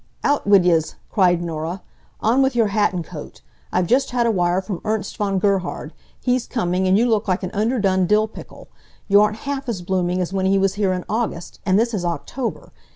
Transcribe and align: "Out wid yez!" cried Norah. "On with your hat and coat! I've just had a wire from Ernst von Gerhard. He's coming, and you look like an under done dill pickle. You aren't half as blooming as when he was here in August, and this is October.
"Out 0.23 0.47
wid 0.47 0.65
yez!" 0.65 0.95
cried 1.11 1.43
Norah. 1.43 1.83
"On 2.21 2.41
with 2.41 2.55
your 2.55 2.69
hat 2.69 2.91
and 2.91 3.03
coat! 3.05 3.41
I've 3.71 3.85
just 3.85 4.09
had 4.09 4.25
a 4.25 4.31
wire 4.31 4.59
from 4.59 4.81
Ernst 4.83 5.15
von 5.17 5.37
Gerhard. 5.37 5.93
He's 6.19 6.47
coming, 6.47 6.87
and 6.87 6.97
you 6.97 7.05
look 7.07 7.27
like 7.27 7.43
an 7.43 7.51
under 7.53 7.77
done 7.77 8.07
dill 8.07 8.27
pickle. 8.27 8.67
You 9.07 9.21
aren't 9.21 9.37
half 9.45 9.69
as 9.69 9.83
blooming 9.83 10.19
as 10.19 10.33
when 10.33 10.47
he 10.47 10.57
was 10.57 10.73
here 10.73 10.91
in 10.93 11.05
August, 11.07 11.59
and 11.67 11.77
this 11.77 11.93
is 11.93 12.03
October. 12.03 12.71